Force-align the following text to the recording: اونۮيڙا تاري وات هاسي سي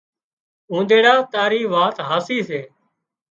اونۮيڙا 0.71 1.13
تاري 1.33 1.61
وات 1.73 1.95
هاسي 2.09 2.39
سي 2.47 2.59